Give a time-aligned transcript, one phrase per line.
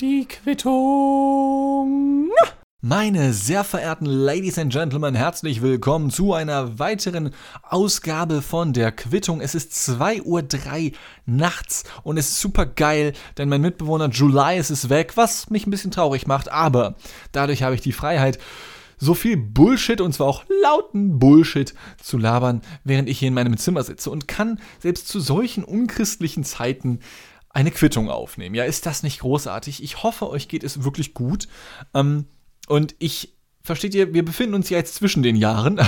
[0.00, 2.30] Die Quittung.
[2.80, 9.42] Meine sehr verehrten Ladies and Gentlemen, herzlich willkommen zu einer weiteren Ausgabe von der Quittung.
[9.42, 10.42] Es ist 2.03 Uhr
[11.26, 15.70] nachts und es ist super geil, denn mein Mitbewohner July ist weg, was mich ein
[15.70, 16.94] bisschen traurig macht, aber
[17.32, 18.38] dadurch habe ich die Freiheit,
[18.96, 23.58] so viel Bullshit und zwar auch lauten Bullshit zu labern, während ich hier in meinem
[23.58, 27.00] Zimmer sitze und kann selbst zu solchen unchristlichen Zeiten
[27.58, 28.54] eine Quittung aufnehmen.
[28.54, 29.82] Ja, ist das nicht großartig?
[29.82, 31.48] Ich hoffe, euch geht es wirklich gut.
[31.92, 32.26] Ähm,
[32.68, 35.80] und ich versteht ihr, wir befinden uns ja jetzt zwischen den Jahren.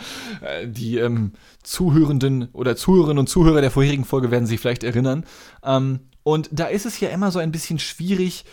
[0.64, 1.32] Die ähm,
[1.62, 5.26] Zuhörenden oder Zuhörerinnen und Zuhörer der vorherigen Folge werden sich vielleicht erinnern.
[5.62, 8.46] Ähm, und da ist es ja immer so ein bisschen schwierig,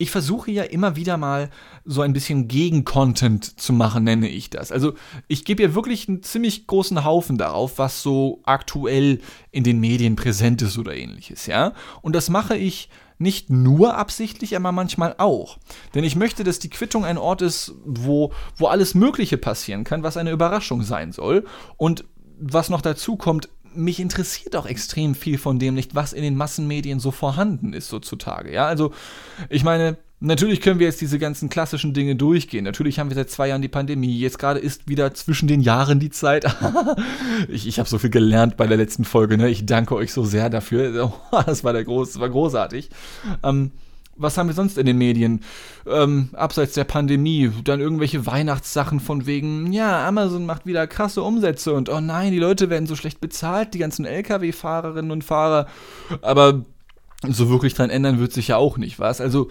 [0.00, 1.50] ich versuche ja immer wieder mal
[1.84, 4.72] so ein bisschen Gegencontent zu machen, nenne ich das.
[4.72, 4.94] Also
[5.28, 10.16] ich gebe ja wirklich einen ziemlich großen Haufen darauf, was so aktuell in den Medien
[10.16, 11.74] präsent ist oder ähnliches, ja.
[12.00, 15.58] Und das mache ich nicht nur absichtlich, aber manchmal auch.
[15.94, 20.02] Denn ich möchte, dass die Quittung ein Ort ist, wo, wo alles Mögliche passieren kann,
[20.02, 21.44] was eine Überraschung sein soll.
[21.76, 22.06] Und
[22.38, 26.36] was noch dazu kommt, mich interessiert auch extrem viel von dem nicht, was in den
[26.36, 28.52] Massenmedien so vorhanden ist sozutage.
[28.52, 28.92] Ja, also
[29.48, 32.64] ich meine, natürlich können wir jetzt diese ganzen klassischen Dinge durchgehen.
[32.64, 34.18] Natürlich haben wir seit zwei Jahren die Pandemie.
[34.18, 36.44] Jetzt gerade ist wieder zwischen den Jahren die Zeit.
[37.48, 39.36] ich ich habe so viel gelernt bei der letzten Folge.
[39.36, 39.48] Ne?
[39.48, 41.12] Ich danke euch so sehr dafür.
[41.46, 42.90] das war der groß, das war großartig.
[43.42, 43.72] Ähm,
[44.20, 45.42] was haben wir sonst in den Medien?
[45.86, 51.72] Ähm, abseits der Pandemie, dann irgendwelche Weihnachtssachen von wegen, ja, Amazon macht wieder krasse Umsätze
[51.72, 55.66] und oh nein, die Leute werden so schlecht bezahlt, die ganzen Lkw-Fahrerinnen und Fahrer.
[56.22, 56.64] Aber
[57.28, 59.20] so wirklich dran ändern wird sich ja auch nicht, was?
[59.20, 59.50] Also,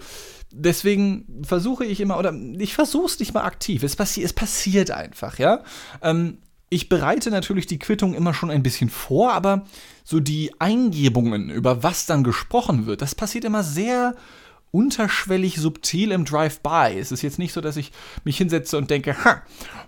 [0.52, 4.90] deswegen versuche ich immer, oder ich versuche es nicht mal aktiv, es, passi es passiert
[4.90, 5.62] einfach, ja.
[6.02, 9.64] Ähm, ich bereite natürlich die Quittung immer schon ein bisschen vor, aber
[10.04, 14.14] so die Eingebungen, über was dann gesprochen wird, das passiert immer sehr
[14.70, 16.98] unterschwellig subtil im Drive-by.
[16.98, 17.92] Es ist jetzt nicht so, dass ich
[18.24, 19.42] mich hinsetze und denke, ha,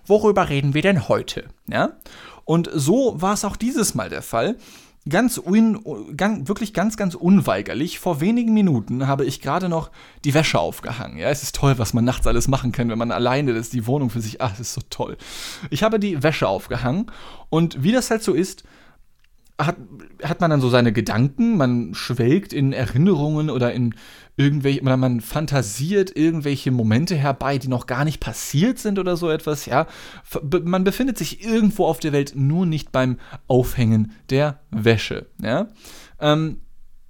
[0.05, 1.45] worüber reden wir denn heute?
[1.67, 1.93] Ja?
[2.45, 4.57] Und so war es auch dieses Mal der Fall.
[5.07, 7.99] Ganz un, ganz, wirklich ganz, ganz unweigerlich.
[7.99, 9.91] Vor wenigen Minuten habe ich gerade noch
[10.23, 11.17] die Wäsche aufgehangen.
[11.17, 13.85] Ja, es ist toll, was man nachts alles machen kann, wenn man alleine ist, die
[13.85, 14.41] Wohnung für sich.
[14.41, 15.17] Ach, es ist so toll.
[15.69, 17.11] Ich habe die Wäsche aufgehangen
[17.49, 18.63] und wie das halt so ist,
[19.59, 19.77] hat,
[20.23, 23.95] hat man dann so seine Gedanken, man schwelgt in Erinnerungen oder in
[24.35, 29.29] irgendwelche, oder man fantasiert irgendwelche Momente herbei, die noch gar nicht passiert sind oder so
[29.29, 29.87] etwas, ja.
[30.63, 35.67] Man befindet sich irgendwo auf der Welt, nur nicht beim Aufhängen der Wäsche, ja.
[36.19, 36.61] Ähm,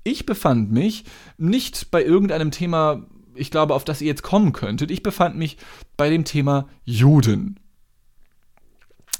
[0.04, 1.06] ich befand mich
[1.38, 3.06] nicht bei irgendeinem Thema,
[3.36, 4.92] ich glaube, auf das ihr jetzt kommen könntet.
[4.92, 5.58] Ich befand mich
[5.96, 7.58] bei dem Thema Juden.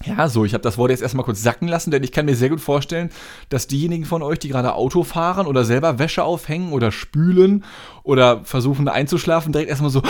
[0.06, 2.36] Ja, so, ich habe das Wort jetzt erstmal kurz sacken lassen, denn ich kann mir
[2.36, 3.10] sehr gut vorstellen,
[3.50, 7.64] dass diejenigen von euch, die gerade Auto fahren oder selber Wäsche aufhängen oder spülen
[8.04, 10.02] oder versuchen einzuschlafen, direkt erstmal so,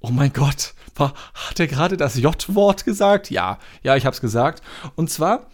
[0.00, 3.30] oh mein Gott, hat er gerade das J-Wort gesagt?
[3.30, 4.62] Ja, ja, ich habe es gesagt.
[4.94, 5.46] Und zwar,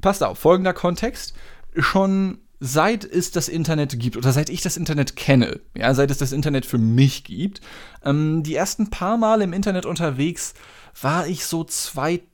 [0.00, 1.34] passt auf, folgender Kontext,
[1.76, 6.18] schon seit es das Internet gibt oder seit ich das Internet kenne, ja, seit es
[6.18, 7.60] das Internet für mich gibt,
[8.04, 10.54] ähm, die ersten paar Mal im Internet unterwegs
[11.00, 11.64] war ich so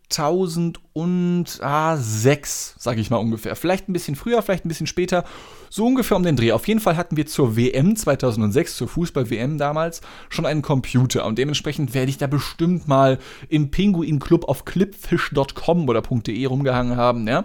[0.08, 3.56] 2006, sage ich mal ungefähr.
[3.56, 5.24] Vielleicht ein bisschen früher, vielleicht ein bisschen später,
[5.70, 6.52] so ungefähr um den Dreh.
[6.52, 11.38] Auf jeden Fall hatten wir zur WM 2006, zur Fußball-WM damals, schon einen Computer und
[11.38, 17.28] dementsprechend werde ich da bestimmt mal im Pinguin Club auf clipfish.com oder .de rumgehangen haben,
[17.28, 17.44] ja.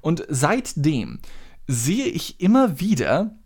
[0.00, 1.20] Und seitdem
[1.66, 3.36] sehe ich immer wieder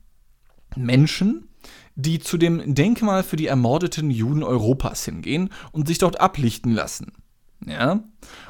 [0.75, 1.49] Menschen,
[1.95, 7.13] die zu dem Denkmal für die ermordeten Juden Europas hingehen und sich dort ablichten lassen.
[7.65, 8.01] Ja?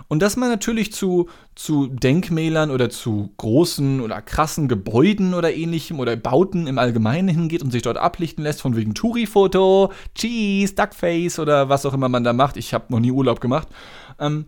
[0.09, 6.01] Und dass man natürlich zu, zu Denkmälern oder zu großen oder krassen Gebäuden oder ähnlichem
[6.01, 11.39] oder Bauten im Allgemeinen hingeht und sich dort ablichten lässt, von wegen Touri-Foto, Cheese, Duckface
[11.39, 12.57] oder was auch immer man da macht.
[12.57, 13.69] Ich habe noch nie Urlaub gemacht.
[14.19, 14.47] Ähm,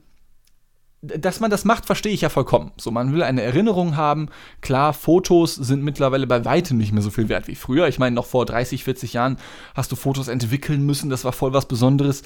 [1.00, 2.72] dass man das macht, verstehe ich ja vollkommen.
[2.76, 4.28] So, man will eine Erinnerung haben.
[4.62, 7.86] Klar, Fotos sind mittlerweile bei weitem nicht mehr so viel wert wie früher.
[7.86, 9.36] Ich meine, noch vor 30, 40 Jahren
[9.74, 12.22] hast du Fotos entwickeln müssen, das war voll was Besonderes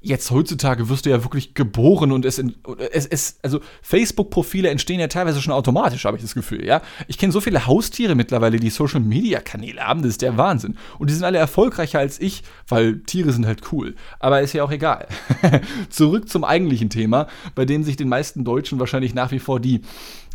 [0.00, 2.56] jetzt heutzutage wirst du ja wirklich geboren und es, in,
[2.92, 6.80] es, es also Facebook-Profile entstehen ja teilweise schon automatisch, habe ich das Gefühl, ja.
[7.06, 10.76] Ich kenne so viele Haustiere mittlerweile, die Social-Media-Kanäle haben, das ist der Wahnsinn.
[10.98, 13.94] Und die sind alle erfolgreicher als ich, weil Tiere sind halt cool.
[14.18, 15.06] Aber ist ja auch egal.
[15.90, 19.82] Zurück zum eigentlichen Thema, bei dem sich den meisten Deutschen wahrscheinlich nach wie vor die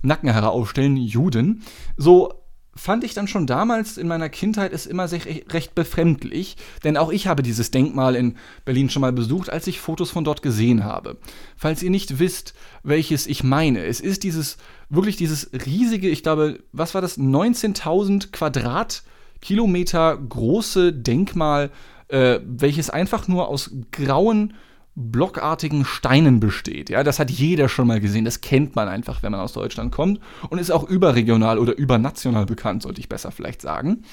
[0.04, 1.64] Nackenhaare aufstellen, Juden.
[1.98, 2.45] So,
[2.77, 7.27] fand ich dann schon damals in meiner Kindheit es immer recht befremdlich, denn auch ich
[7.27, 8.36] habe dieses Denkmal in
[8.66, 11.18] Berlin schon mal besucht, als ich Fotos von dort gesehen habe.
[11.56, 14.57] Falls ihr nicht wisst, welches ich meine, es ist dieses
[14.89, 19.04] wirklich dieses riesige, ich glaube, was war das 19.000 Quadrat
[19.42, 21.72] Kilometer große Denkmal,
[22.10, 24.54] äh, welches einfach nur aus grauen
[24.96, 26.90] blockartigen Steinen besteht.
[26.90, 28.26] Ja, das hat jeder schon mal gesehen.
[28.26, 30.20] Das kennt man einfach, wenn man aus Deutschland kommt
[30.50, 34.04] und ist auch überregional oder übernational bekannt, sollte ich besser vielleicht sagen.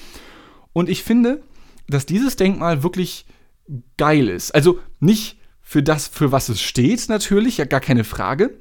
[0.73, 1.41] Und ich finde,
[1.87, 3.25] dass dieses Denkmal wirklich
[3.97, 4.53] geil ist.
[4.53, 8.57] Also nicht für das, für was es steht, natürlich, ja gar keine Frage.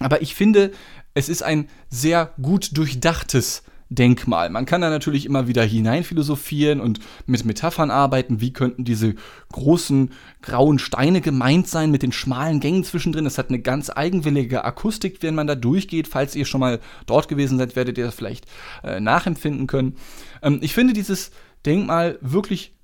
[0.00, 0.72] Aber ich finde,
[1.14, 3.62] es ist ein sehr gut durchdachtes
[3.94, 4.50] Denkmal.
[4.50, 8.40] Man kann da natürlich immer wieder hineinphilosophieren und mit Metaphern arbeiten.
[8.40, 9.14] Wie könnten diese
[9.52, 10.10] großen
[10.40, 13.24] grauen Steine gemeint sein mit den schmalen Gängen zwischendrin?
[13.24, 16.08] Das hat eine ganz eigenwillige Akustik, wenn man da durchgeht.
[16.08, 18.46] Falls ihr schon mal dort gewesen seid, werdet ihr das vielleicht
[18.82, 19.96] äh, nachempfinden können.
[20.42, 21.30] Ähm, ich finde dieses
[21.64, 22.74] Denkmal wirklich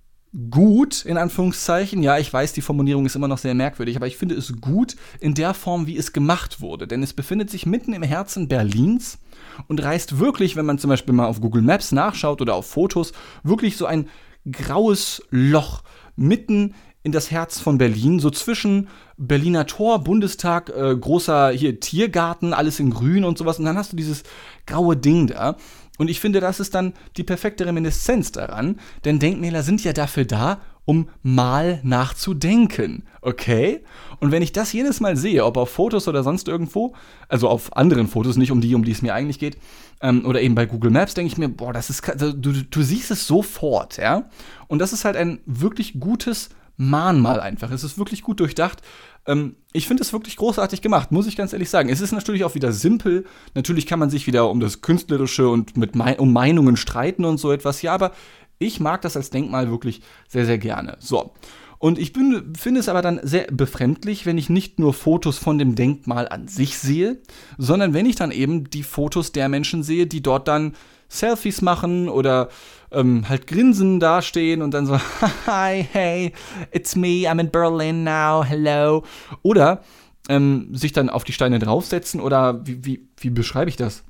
[0.50, 2.02] gut, in Anführungszeichen.
[2.02, 4.96] Ja, ich weiß, die Formulierung ist immer noch sehr merkwürdig, aber ich finde es gut
[5.20, 6.86] in der Form, wie es gemacht wurde.
[6.86, 9.18] Denn es befindet sich mitten im Herzen Berlins
[9.66, 13.12] und reißt wirklich, wenn man zum Beispiel mal auf Google Maps nachschaut oder auf Fotos,
[13.42, 14.08] wirklich so ein
[14.50, 15.82] graues Loch
[16.16, 22.52] mitten in das Herz von Berlin, so zwischen Berliner Tor, Bundestag, äh, großer hier Tiergarten,
[22.52, 23.58] alles in Grün und sowas.
[23.58, 24.24] Und dann hast du dieses
[24.66, 25.56] graue Ding da.
[25.96, 30.24] Und ich finde, das ist dann die perfekte Reminiszenz daran, denn Denkmäler sind ja dafür
[30.24, 33.84] da, um mal nachzudenken, okay?
[34.20, 36.94] Und wenn ich das jedes Mal sehe, ob auf Fotos oder sonst irgendwo,
[37.28, 39.58] also auf anderen Fotos, nicht um die, um die es mir eigentlich geht,
[40.00, 42.82] ähm, oder eben bei Google Maps, denke ich mir, boah, das ist, also du, du
[42.82, 44.30] siehst es sofort, ja?
[44.66, 46.48] Und das ist halt ein wirklich gutes
[46.78, 47.70] Mahnmal einfach.
[47.70, 48.80] Es ist wirklich gut durchdacht.
[49.26, 51.90] Ähm, ich finde es wirklich großartig gemacht, muss ich ganz ehrlich sagen.
[51.90, 53.26] Es ist natürlich auch wieder simpel.
[53.54, 57.38] Natürlich kann man sich wieder um das Künstlerische und mit Me um Meinungen streiten und
[57.38, 57.82] so etwas.
[57.82, 58.12] Ja, aber
[58.58, 60.96] ich mag das als Denkmal wirklich sehr, sehr gerne.
[61.00, 61.32] So.
[61.78, 65.76] Und ich finde es aber dann sehr befremdlich, wenn ich nicht nur Fotos von dem
[65.76, 67.18] Denkmal an sich sehe,
[67.56, 70.74] sondern wenn ich dann eben die Fotos der Menschen sehe, die dort dann
[71.08, 72.48] Selfies machen oder
[72.90, 74.98] ähm, halt grinsen dastehen und dann so,
[75.46, 76.32] hi, hey,
[76.72, 79.04] it's me, I'm in Berlin now, hello.
[79.42, 79.82] Oder
[80.28, 84.02] ähm, sich dann auf die Steine draufsetzen oder wie, wie, wie beschreibe ich das?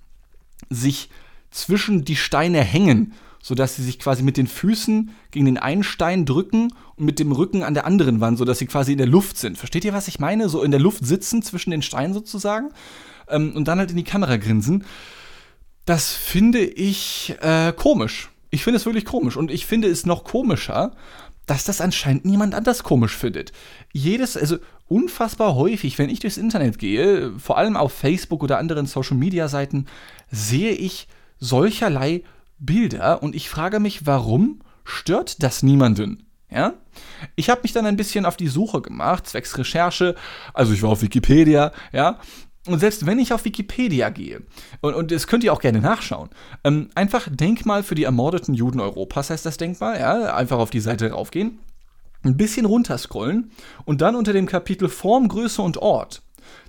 [0.71, 1.11] Sich
[1.51, 6.25] zwischen die Steine hängen, sodass sie sich quasi mit den Füßen gegen den einen Stein
[6.25, 9.39] drücken und mit dem Rücken an der anderen Wand, sodass sie quasi in der Luft
[9.39, 9.59] sind.
[9.59, 10.49] Versteht ihr, was ich meine?
[10.49, 12.71] So in der Luft sitzen zwischen den Steinen sozusagen
[13.29, 14.85] ähm, und dann halt in die Kamera grinsen.
[15.85, 18.31] Das finde ich äh, komisch.
[18.51, 19.37] Ich finde es wirklich komisch.
[19.37, 20.93] Und ich finde es noch komischer,
[21.47, 23.53] dass das anscheinend niemand anders komisch findet.
[23.93, 28.87] Jedes, also unfassbar häufig, wenn ich durchs Internet gehe, vor allem auf Facebook oder anderen
[28.87, 29.87] Social Media Seiten,
[30.31, 31.09] sehe ich
[31.39, 32.23] solcherlei
[32.59, 36.25] Bilder und ich frage mich, warum stört das niemanden?
[36.51, 36.75] Ja?
[37.37, 40.15] Ich habe mich dann ein bisschen auf die Suche gemacht, zwecks Recherche.
[40.55, 42.19] Also ich war auf Wikipedia, ja,
[42.69, 44.43] und selbst wenn ich auf Wikipedia gehe,
[44.81, 46.29] und, und das könnt ihr auch gerne nachschauen,
[46.65, 50.81] ähm, einfach Denkmal für die ermordeten Juden Europas heißt das Denkmal, ja, einfach auf die
[50.81, 51.61] Seite raufgehen,
[52.25, 53.53] ein bisschen runterscrollen
[53.85, 56.23] und dann unter dem Kapitel Form, Größe und Ort,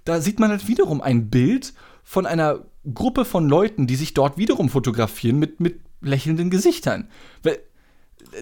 [0.06, 2.60] da sieht man halt wiederum ein Bild von einer
[2.94, 7.10] Gruppe von Leuten, die sich dort wiederum fotografieren mit, mit lächelnden Gesichtern.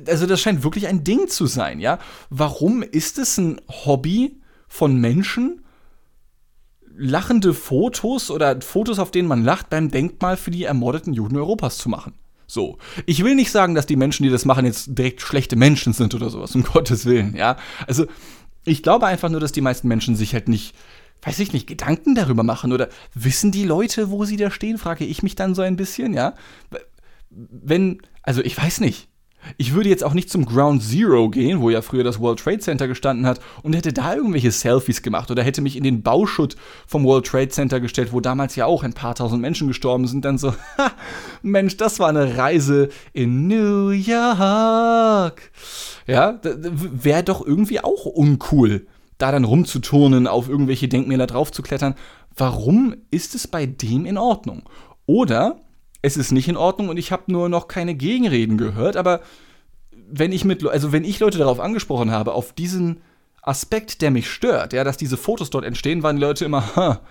[0.07, 1.99] Also das scheint wirklich ein Ding zu sein, ja.
[2.29, 5.63] Warum ist es ein Hobby von Menschen,
[6.97, 11.77] lachende Fotos oder Fotos, auf denen man lacht, beim Denkmal für die ermordeten Juden Europas
[11.77, 12.13] zu machen.
[12.47, 12.77] So.
[13.05, 16.15] Ich will nicht sagen, dass die Menschen, die das machen, jetzt direkt schlechte Menschen sind
[16.15, 17.57] oder sowas, um Gottes Willen, ja.
[17.85, 18.07] Also,
[18.65, 20.75] ich glaube einfach nur, dass die meisten Menschen sich halt nicht,
[21.21, 25.05] weiß ich nicht, Gedanken darüber machen oder wissen die Leute, wo sie da stehen, frage
[25.05, 26.33] ich mich dann so ein bisschen, ja.
[27.29, 29.09] Wenn, also ich weiß nicht.
[29.57, 32.59] Ich würde jetzt auch nicht zum Ground Zero gehen, wo ja früher das World Trade
[32.59, 36.57] Center gestanden hat, und hätte da irgendwelche Selfies gemacht oder hätte mich in den Bauschutt
[36.85, 40.25] vom World Trade Center gestellt, wo damals ja auch ein paar tausend Menschen gestorben sind,
[40.25, 40.91] dann so, ha,
[41.43, 45.51] Mensch, das war eine Reise in New York.
[46.07, 51.95] Ja, wäre doch irgendwie auch uncool, da dann rumzuturnen, auf irgendwelche Denkmäler draufzuklettern.
[52.35, 54.63] Warum ist es bei dem in Ordnung?
[55.05, 55.61] Oder
[56.01, 59.21] es ist nicht in Ordnung und ich habe nur noch keine Gegenreden gehört, aber
[60.09, 63.01] wenn ich mit, also wenn ich Leute darauf angesprochen habe, auf diesen
[63.41, 67.01] Aspekt, der mich stört, ja, dass diese Fotos dort entstehen, waren die Leute immer, ha,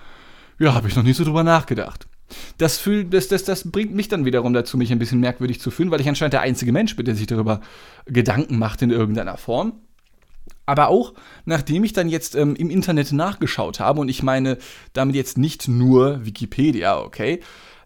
[0.58, 2.06] ja, habe ich noch nie so drüber nachgedacht.
[2.58, 5.70] Das, fühl, das, das, das bringt mich dann wiederum dazu, mich ein bisschen merkwürdig zu
[5.70, 7.60] fühlen, weil ich anscheinend der einzige Mensch bin, der sich darüber
[8.06, 9.74] Gedanken macht in irgendeiner Form.
[10.66, 14.58] Aber auch, nachdem ich dann jetzt ähm, im Internet nachgeschaut habe, und ich meine
[14.92, 17.40] damit jetzt nicht nur Wikipedia, okay,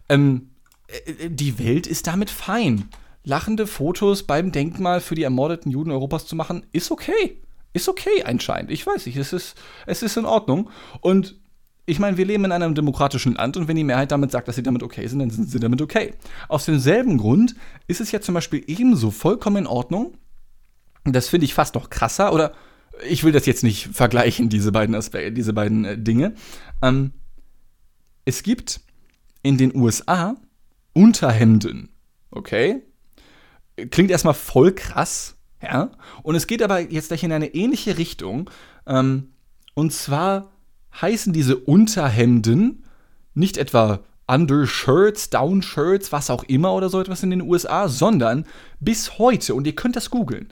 [0.09, 0.49] ähm,
[0.87, 2.89] äh, die Welt ist damit fein.
[3.23, 7.39] Lachende Fotos beim Denkmal für die ermordeten Juden Europas zu machen, ist okay.
[7.73, 8.71] Ist okay anscheinend.
[8.71, 10.71] Ich weiß nicht, es ist, es ist in Ordnung.
[11.01, 11.39] Und
[11.85, 14.55] ich meine, wir leben in einem demokratischen Land und wenn die Mehrheit damit sagt, dass
[14.55, 16.13] sie damit okay sind, dann sind sie damit okay.
[16.47, 17.55] Aus demselben Grund
[17.87, 20.17] ist es ja zum Beispiel ebenso vollkommen in Ordnung,
[21.03, 22.53] das finde ich fast noch krasser, oder
[23.07, 26.33] ich will das jetzt nicht vergleichen, diese beiden, Aspekte, diese beiden äh, Dinge.
[26.81, 27.11] Ähm,
[28.25, 28.81] es gibt
[29.43, 30.35] in den USA
[30.93, 31.89] Unterhemden,
[32.31, 32.83] okay?
[33.89, 35.91] Klingt erstmal voll krass, ja?
[36.23, 38.49] Und es geht aber jetzt gleich in eine ähnliche Richtung.
[38.85, 39.31] Ähm,
[39.73, 40.51] und zwar
[40.99, 42.83] heißen diese Unterhemden
[43.33, 48.45] nicht etwa Undershirts, Downshirts, was auch immer oder so etwas in den USA, sondern
[48.79, 50.49] bis heute, und ihr könnt das googeln,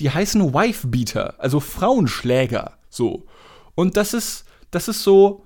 [0.00, 3.26] die heißen Wifebeater, also Frauenschläger, so.
[3.74, 5.44] Und das ist, das ist so,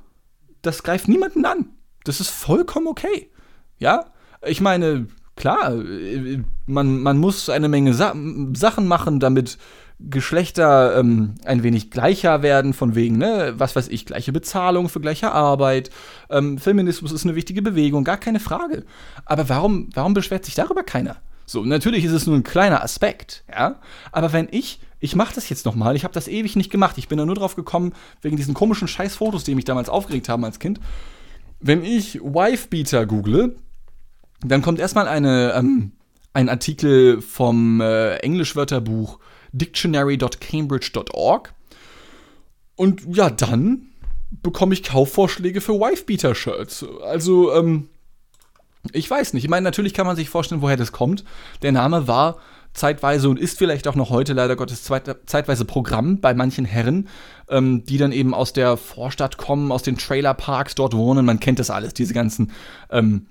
[0.62, 1.70] das greift niemanden an.
[2.04, 3.30] Das ist vollkommen okay.
[3.78, 4.06] Ja?
[4.44, 5.06] Ich meine,
[5.36, 5.74] klar,
[6.66, 8.14] man, man muss eine Menge Sa
[8.54, 9.58] Sachen machen, damit
[10.00, 15.00] Geschlechter ähm, ein wenig gleicher werden, von wegen, ne, was weiß ich, gleiche Bezahlung für
[15.00, 15.90] gleiche Arbeit.
[16.28, 18.84] Ähm, Feminismus ist eine wichtige Bewegung, gar keine Frage.
[19.24, 21.18] Aber warum, warum beschwert sich darüber keiner?
[21.46, 23.80] So, natürlich ist es nur ein kleiner Aspekt, ja.
[24.10, 27.08] Aber wenn ich, ich mache das jetzt nochmal, ich habe das ewig nicht gemacht, ich
[27.08, 30.58] bin da nur drauf gekommen, wegen diesen komischen Scheißfotos, die mich damals aufgeregt haben als
[30.58, 30.80] Kind.
[31.60, 33.56] Wenn ich Wifebeater google,
[34.40, 35.92] dann kommt erstmal eine, ähm,
[36.32, 39.20] ein Artikel vom äh, Englischwörterbuch
[39.52, 41.54] dictionary.cambridge.org.
[42.74, 43.92] Und ja, dann
[44.42, 46.86] bekomme ich Kaufvorschläge für Wifebeater-Shirts.
[47.02, 47.88] Also, ähm,
[48.92, 49.44] ich weiß nicht.
[49.44, 51.24] Ich meine, natürlich kann man sich vorstellen, woher das kommt.
[51.62, 52.38] Der Name war
[52.72, 57.08] zeitweise und ist vielleicht auch noch heute leider Gottes zeitweise Programm bei manchen Herren,
[57.48, 61.26] ähm, die dann eben aus der Vorstadt kommen, aus den Trailerparks dort wohnen.
[61.26, 62.50] Man kennt das alles, diese ganzen
[62.90, 63.26] ähm,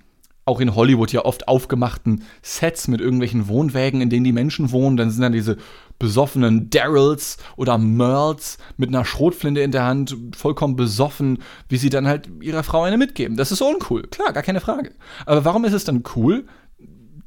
[0.45, 4.97] auch in Hollywood ja oft aufgemachten Sets mit irgendwelchen Wohnwägen, in denen die Menschen wohnen.
[4.97, 5.57] Dann sind dann diese
[6.01, 11.37] besoffenen Daryls oder Merles mit einer Schrotflinte in der Hand, vollkommen besoffen,
[11.69, 13.37] wie sie dann halt ihrer Frau eine mitgeben.
[13.37, 14.93] Das ist uncool, klar, gar keine Frage.
[15.27, 16.47] Aber warum ist es dann cool,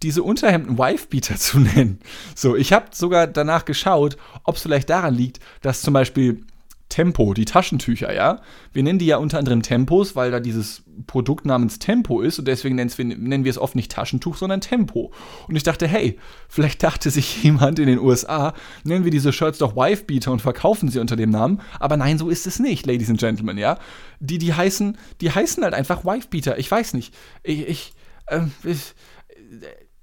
[0.02, 2.00] diese Unterhemden Wifebeater zu nennen?
[2.34, 6.44] So, ich habe sogar danach geschaut, ob es vielleicht daran liegt, dass zum Beispiel
[6.94, 8.40] Tempo, die Taschentücher, ja.
[8.72, 12.46] Wir nennen die ja unter anderem Tempos, weil da dieses Produkt namens Tempo ist und
[12.46, 15.12] deswegen nennen wir es oft nicht Taschentuch, sondern Tempo.
[15.48, 19.58] Und ich dachte, hey, vielleicht dachte sich jemand in den USA, nennen wir diese Shirts
[19.58, 21.60] doch Wifebeater und verkaufen sie unter dem Namen.
[21.80, 23.76] Aber nein, so ist es nicht, Ladies and Gentlemen, ja.
[24.20, 26.60] Die, die heißen, die heißen halt einfach Wifebeater.
[26.60, 27.12] Ich weiß nicht.
[27.42, 27.92] Ich, ich,
[28.26, 28.94] äh, ich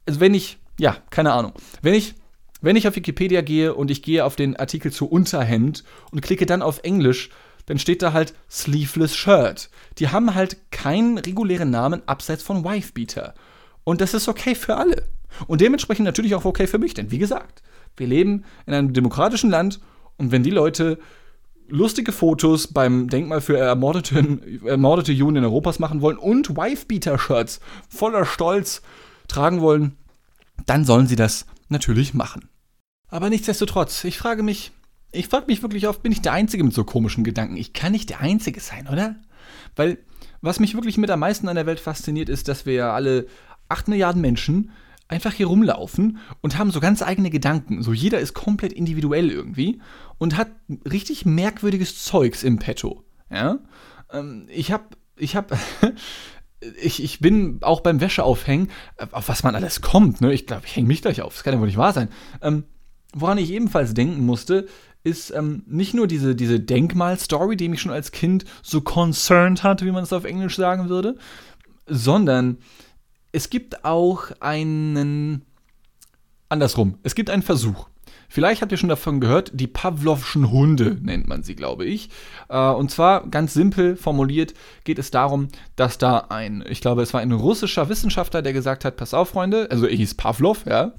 [0.05, 1.53] also wenn ich, ja, keine Ahnung.
[1.81, 2.15] Wenn ich
[2.61, 6.45] wenn ich auf Wikipedia gehe und ich gehe auf den Artikel zu Unterhemd und klicke
[6.45, 7.29] dann auf Englisch,
[7.65, 9.69] dann steht da halt Sleeveless Shirt.
[9.97, 13.33] Die haben halt keinen regulären Namen abseits von Wifebeater.
[13.83, 15.07] Und das ist okay für alle.
[15.47, 17.63] Und dementsprechend natürlich auch okay für mich, denn wie gesagt,
[17.97, 19.79] wir leben in einem demokratischen Land
[20.17, 20.99] und wenn die Leute
[21.67, 28.81] lustige Fotos beim Denkmal für ermordete, ermordete Juden Europas machen wollen und Wifebeater-Shirts voller Stolz
[29.27, 29.97] tragen wollen,
[30.65, 32.50] dann sollen sie das natürlich machen.
[33.11, 34.71] Aber nichtsdestotrotz, ich frage mich,
[35.11, 37.57] ich frage mich wirklich oft, bin ich der Einzige mit so komischen Gedanken?
[37.57, 39.17] Ich kann nicht der Einzige sein, oder?
[39.75, 39.97] Weil,
[40.41, 43.27] was mich wirklich mit am meisten an der Welt fasziniert, ist, dass wir ja alle
[43.67, 44.71] 8 Milliarden Menschen
[45.09, 47.83] einfach hier rumlaufen und haben so ganz eigene Gedanken.
[47.83, 49.81] So jeder ist komplett individuell irgendwie
[50.17, 50.47] und hat
[50.89, 53.03] richtig merkwürdiges Zeugs im Petto.
[53.29, 53.59] Ja?
[54.11, 54.85] Ähm, ich habe
[55.17, 55.57] ich habe
[56.81, 58.69] ich, ich bin auch beim Wäscheaufhängen,
[59.11, 60.33] auf was man alles kommt, ne?
[60.33, 61.33] Ich glaube, ich hänge mich gleich auf.
[61.33, 62.07] Das kann ja wohl nicht wahr sein.
[62.41, 62.63] Ähm,
[63.13, 64.67] Woran ich ebenfalls denken musste,
[65.03, 69.83] ist ähm, nicht nur diese, diese Denkmal-Story, die mich schon als Kind so concerned hat,
[69.83, 71.17] wie man es auf Englisch sagen würde,
[71.87, 72.57] sondern
[73.31, 75.43] es gibt auch einen.
[76.49, 77.87] Andersrum, es gibt einen Versuch.
[78.33, 82.09] Vielleicht habt ihr schon davon gehört, die Pavlovschen Hunde nennt man sie, glaube ich.
[82.47, 84.53] Äh, und zwar ganz simpel formuliert
[84.85, 88.85] geht es darum, dass da ein, ich glaube, es war ein russischer Wissenschaftler, der gesagt
[88.85, 90.93] hat, pass auf, Freunde, also er hieß Pavlov, ja.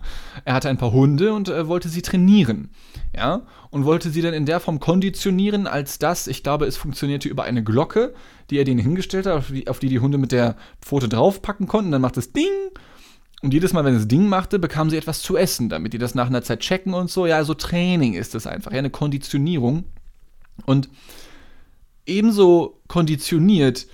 [0.44, 2.68] Er hatte ein paar Hunde und äh, wollte sie trainieren,
[3.16, 3.46] ja.
[3.70, 7.44] Und wollte sie dann in der Form konditionieren, als dass, ich glaube, es funktionierte über
[7.44, 8.12] eine Glocke,
[8.50, 11.66] die er denen hingestellt hat, auf die auf die, die Hunde mit der Pfote draufpacken
[11.66, 11.92] konnten.
[11.92, 12.50] Dann macht es Ding
[13.42, 16.14] und jedes Mal, wenn es Ding machte, bekamen sie etwas zu essen, damit die das
[16.14, 17.26] nach einer Zeit checken und so.
[17.26, 19.84] Ja, also Training ist es einfach, ja, eine Konditionierung.
[20.64, 20.88] Und
[22.06, 23.86] ebenso konditioniert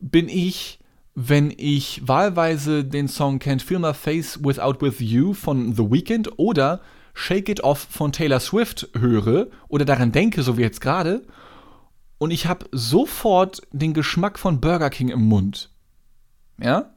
[0.00, 0.80] bin ich,
[1.14, 6.38] wenn ich wahlweise den Song Can't Feel My Face Without With You von The Weeknd
[6.38, 6.80] oder
[7.14, 11.22] Shake It Off von Taylor Swift höre oder daran denke, so wie jetzt gerade,
[12.18, 15.70] und ich habe sofort den Geschmack von Burger King im Mund.
[16.60, 16.94] Ja?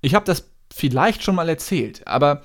[0.00, 2.42] Ich habe das vielleicht schon mal erzählt, aber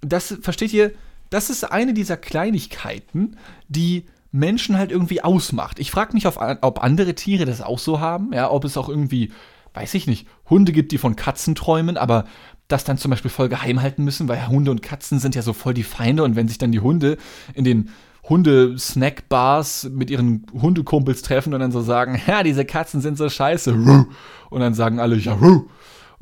[0.00, 0.92] das, versteht ihr,
[1.30, 3.36] das ist eine dieser Kleinigkeiten,
[3.68, 5.78] die Menschen halt irgendwie ausmacht.
[5.78, 9.30] Ich frage mich, ob andere Tiere das auch so haben, ja, ob es auch irgendwie,
[9.74, 12.24] weiß ich nicht, Hunde gibt, die von Katzen träumen, aber
[12.68, 15.52] das dann zum Beispiel voll geheim halten müssen, weil Hunde und Katzen sind ja so
[15.52, 17.18] voll die Feinde und wenn sich dann die Hunde
[17.54, 17.90] in den
[18.28, 23.72] Hunde-Snack-Bars mit ihren Hundekumpels treffen und dann so sagen, ja, diese Katzen sind so scheiße.
[24.50, 25.38] Und dann sagen alle, ja,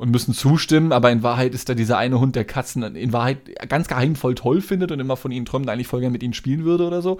[0.01, 3.37] und müssen zustimmen, aber in Wahrheit ist da dieser eine Hund, der Katzen in Wahrheit
[3.69, 6.65] ganz geheimvoll toll findet und immer von ihnen träumt, eigentlich voll gerne mit ihnen spielen
[6.65, 7.19] würde oder so.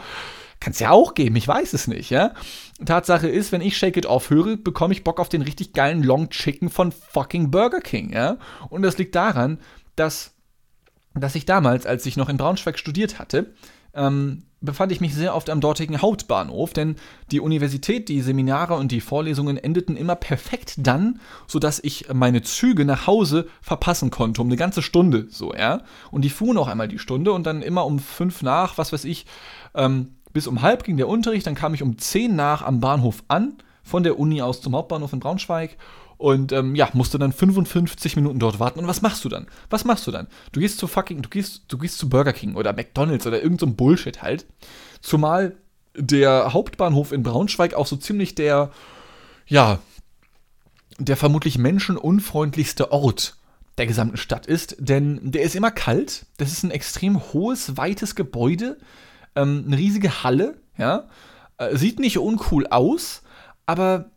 [0.59, 2.33] Kann es ja auch geben, ich weiß es nicht, ja.
[2.83, 6.01] Tatsache ist, wenn ich Shake It Off höre, bekomme ich Bock auf den richtig geilen
[6.01, 8.37] Long Chicken von fucking Burger King, ja.
[8.69, 9.59] Und das liegt daran,
[9.95, 10.33] dass,
[11.13, 13.53] dass ich damals, als ich noch in Braunschweig studiert hatte,
[13.93, 16.95] ähm, befand ich mich sehr oft am dortigen Hauptbahnhof, denn
[17.31, 22.85] die Universität, die Seminare und die Vorlesungen endeten immer perfekt dann, sodass ich meine Züge
[22.85, 25.81] nach Hause verpassen konnte, um eine ganze Stunde, so, ja.
[26.11, 29.05] Und die fuhren auch einmal die Stunde und dann immer um fünf nach, was weiß
[29.05, 29.25] ich,
[29.73, 33.23] ähm, bis um halb ging der Unterricht, dann kam ich um zehn nach am Bahnhof
[33.27, 35.75] an, von der Uni aus zum Hauptbahnhof in Braunschweig
[36.21, 38.79] und ähm, ja, musste dann 55 Minuten dort warten.
[38.79, 39.47] Und was machst du dann?
[39.69, 40.27] Was machst du dann?
[40.51, 43.59] Du gehst zu fucking, du gehst, du gehst zu Burger King oder McDonalds oder irgend
[43.59, 44.45] so Bullshit halt.
[45.01, 45.57] Zumal
[45.95, 48.71] der Hauptbahnhof in Braunschweig auch so ziemlich der,
[49.47, 49.79] ja,
[50.99, 53.37] der vermutlich menschenunfreundlichste Ort
[53.77, 56.27] der gesamten Stadt ist, denn der ist immer kalt.
[56.37, 58.77] Das ist ein extrem hohes, weites Gebäude,
[59.35, 61.07] ähm, eine riesige Halle, ja.
[61.57, 63.23] Äh, sieht nicht uncool aus,
[63.65, 64.11] aber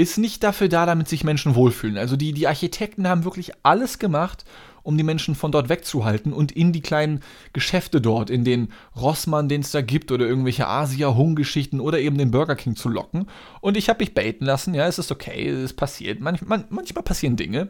[0.00, 1.98] ist nicht dafür da, damit sich Menschen wohlfühlen.
[1.98, 4.44] Also die, die Architekten haben wirklich alles gemacht,
[4.82, 7.20] um die Menschen von dort wegzuhalten und in die kleinen
[7.52, 12.30] Geschäfte dort, in den Rossmann, den es da gibt, oder irgendwelche Asia-Hung-Geschichten oder eben den
[12.30, 13.26] Burger King zu locken.
[13.60, 16.20] Und ich habe mich baiten lassen, ja, es ist okay, es passiert.
[16.20, 17.68] Manch, man, manchmal passieren Dinge.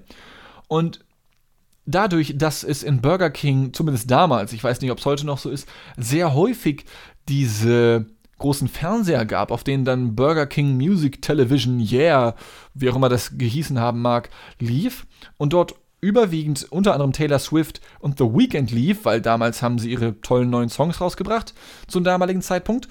[0.69, 1.05] Und
[1.85, 5.39] dadurch, dass es in Burger King, zumindest damals, ich weiß nicht, ob es heute noch
[5.39, 6.85] so ist, sehr häufig
[7.29, 8.07] diese
[8.41, 12.35] großen Fernseher gab, auf denen dann Burger King Music Television Yeah,
[12.75, 15.07] wie auch immer das gehießen haben mag, lief
[15.37, 19.91] und dort überwiegend unter anderem Taylor Swift und The Weeknd lief, weil damals haben sie
[19.91, 21.55] ihre tollen neuen Songs rausgebracht
[21.87, 22.89] zum damaligen Zeitpunkt.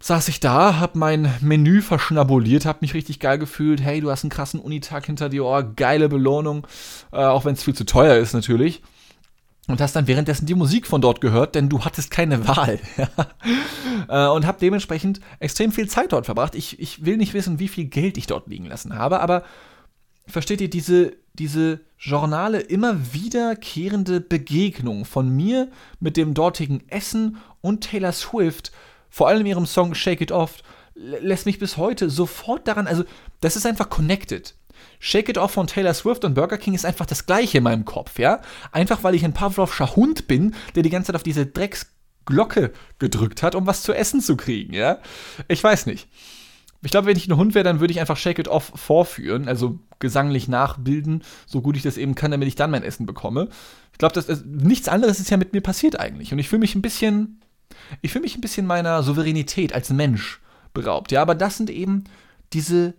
[0.00, 3.80] Saß ich da, hab mein Menü verschnabuliert, hab mich richtig geil gefühlt.
[3.80, 6.66] Hey, du hast einen krassen Unitag hinter dir, oh, geile Belohnung.
[7.12, 8.82] Äh, auch wenn es viel zu teuer ist natürlich
[9.66, 12.78] und hast dann währenddessen die Musik von dort gehört, denn du hattest keine Wahl.
[14.08, 16.54] Äh, und habe dementsprechend extrem viel Zeit dort verbracht.
[16.54, 19.42] Ich, ich will nicht wissen, wie viel Geld ich dort liegen lassen habe, aber
[20.28, 27.80] versteht ihr diese, diese Journale immer wiederkehrende Begegnung von mir mit dem dortigen Essen und
[27.82, 28.70] Taylor Swift,
[29.10, 30.62] vor allem ihrem Song Shake It Off,
[30.94, 33.04] lässt mich bis heute sofort daran, also
[33.40, 34.54] das ist einfach connected.
[34.98, 37.84] Shake It Off von Taylor Swift und Burger King ist einfach das gleiche in meinem
[37.84, 38.40] Kopf, ja?
[38.72, 43.42] Einfach weil ich ein Pavlovscher Hund bin, der die ganze Zeit auf diese Drecksglocke gedrückt
[43.42, 44.98] hat, um was zu essen zu kriegen, ja?
[45.48, 46.08] Ich weiß nicht.
[46.82, 49.48] Ich glaube, wenn ich ein Hund wäre, dann würde ich einfach Shake It Off vorführen,
[49.48, 53.48] also gesanglich nachbilden, so gut ich das eben kann, damit ich dann mein Essen bekomme.
[53.92, 56.32] Ich glaube, das ist, nichts anderes ist ja mit mir passiert eigentlich.
[56.32, 57.40] Und ich fühle mich ein bisschen,
[58.02, 60.40] ich fühle mich ein bisschen meiner Souveränität als Mensch
[60.74, 61.12] beraubt.
[61.12, 62.04] Ja, aber das sind eben
[62.52, 62.94] diese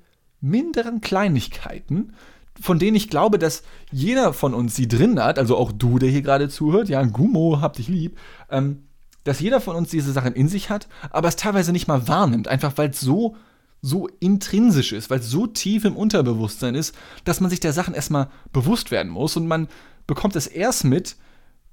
[0.49, 2.13] minderen Kleinigkeiten,
[2.59, 6.09] von denen ich glaube, dass jeder von uns sie drin hat, also auch du, der
[6.09, 8.17] hier gerade zuhört, ja, Gummo, hab dich lieb,
[8.49, 8.83] ähm,
[9.23, 12.47] dass jeder von uns diese Sachen in sich hat, aber es teilweise nicht mal wahrnimmt,
[12.47, 13.35] einfach weil es so,
[13.81, 17.93] so intrinsisch ist, weil es so tief im Unterbewusstsein ist, dass man sich der Sachen
[17.93, 19.67] erstmal bewusst werden muss und man
[20.07, 21.17] bekommt es erst mit,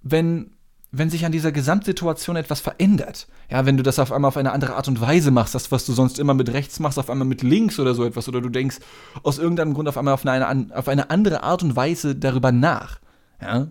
[0.03, 0.54] wenn
[0.97, 3.27] wenn sich an dieser Gesamtsituation etwas verändert.
[3.51, 5.85] Ja, wenn du das auf einmal auf eine andere Art und Weise machst, das, was
[5.87, 8.49] du sonst immer mit rechts machst, auf einmal mit links oder so etwas, oder du
[8.49, 8.79] denkst
[9.23, 13.01] aus irgendeinem Grund auf einmal auf eine, auf eine andere Art und Weise darüber nach.
[13.41, 13.69] Ja?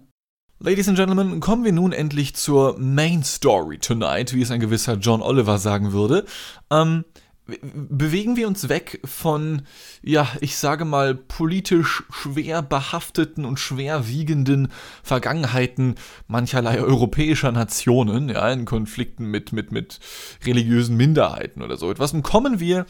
[0.60, 4.96] Ladies and Gentlemen, kommen wir nun endlich zur Main Story tonight, wie es ein gewisser
[4.96, 6.26] John Oliver sagen würde.
[6.72, 7.04] Ähm,
[7.46, 9.64] bewegen wir uns weg von,
[10.02, 14.70] ja, ich sage mal, politisch schwer behafteten und schwerwiegenden
[15.04, 15.96] Vergangenheiten
[16.28, 20.00] mancherlei europäischer Nationen, ja, in Konflikten mit, mit, mit
[20.46, 22.14] religiösen Minderheiten oder so etwas.
[22.14, 22.86] Und kommen wir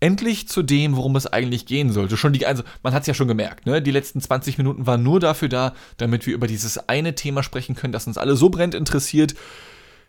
[0.00, 2.16] endlich zu dem, worum es eigentlich gehen sollte.
[2.16, 3.80] Schon die, also man hat es ja schon gemerkt, ne?
[3.80, 7.76] Die letzten 20 Minuten waren nur dafür da, damit wir über dieses eine Thema sprechen
[7.76, 9.34] können, das uns alle so brennt interessiert.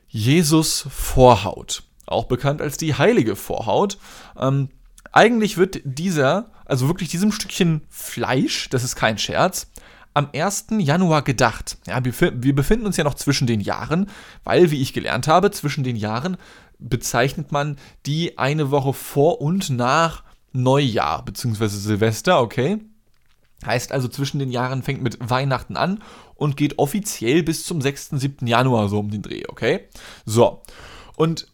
[0.08, 3.98] Jesus Vorhaut auch bekannt als die heilige Vorhaut.
[4.38, 4.70] Ähm,
[5.12, 9.68] eigentlich wird dieser, also wirklich diesem Stückchen Fleisch, das ist kein Scherz,
[10.14, 10.68] am 1.
[10.80, 11.78] Januar gedacht.
[11.88, 14.10] Ja, wir, wir befinden uns ja noch zwischen den Jahren,
[14.44, 16.38] weil, wie ich gelernt habe, zwischen den Jahren
[16.80, 22.80] bezeichnet man die eine Woche vor und nach Neujahr, beziehungsweise Silvester, okay?
[23.66, 26.04] Heißt also, zwischen den Jahren fängt mit Weihnachten an
[26.36, 28.48] und geht offiziell bis zum 6., 7.
[28.48, 29.88] Januar so um den Dreh, okay?
[30.26, 30.64] So.
[31.16, 31.48] Und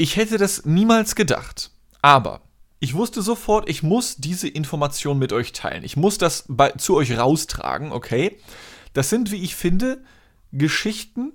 [0.00, 1.72] ich hätte das niemals gedacht.
[2.00, 2.40] Aber
[2.78, 5.84] ich wusste sofort, ich muss diese Information mit euch teilen.
[5.84, 8.38] Ich muss das bei, zu euch raustragen, okay?
[8.94, 10.02] Das sind, wie ich finde,
[10.52, 11.34] Geschichten,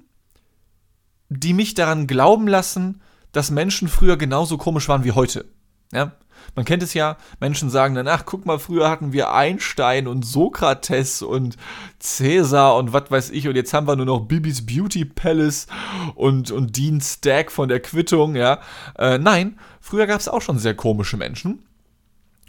[1.30, 5.45] die mich daran glauben lassen, dass Menschen früher genauso komisch waren wie heute.
[5.93, 6.13] Ja?
[6.55, 10.25] Man kennt es ja, Menschen sagen dann, ach, guck mal, früher hatten wir Einstein und
[10.25, 11.58] Sokrates und
[11.99, 15.67] Cäsar und was weiß ich, und jetzt haben wir nur noch Bibis Beauty Palace
[16.15, 18.60] und, und Dean Stack von der Quittung, ja.
[18.97, 21.63] Äh, nein, früher gab es auch schon sehr komische Menschen.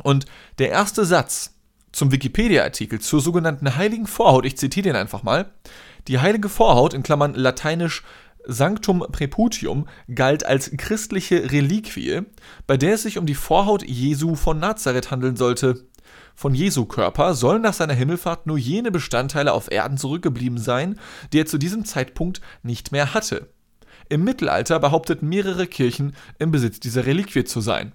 [0.02, 0.26] Und
[0.58, 1.54] der erste Satz
[1.92, 5.50] zum Wikipedia-Artikel zur sogenannten heiligen Vorhaut, ich zitiere den einfach mal.
[6.08, 8.02] Die heilige Vorhaut, in Klammern lateinisch
[8.46, 12.22] Sanctum Preputium galt als christliche Reliquie,
[12.66, 15.84] bei der es sich um die Vorhaut Jesu von Nazareth handeln sollte.
[16.34, 21.00] Von Jesu Körper sollen nach seiner Himmelfahrt nur jene Bestandteile auf Erden zurückgeblieben sein,
[21.32, 23.48] die er zu diesem Zeitpunkt nicht mehr hatte.
[24.08, 27.92] Im Mittelalter behaupteten mehrere Kirchen, im Besitz dieser Reliquie zu sein.